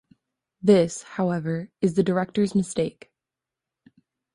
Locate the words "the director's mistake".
1.93-3.11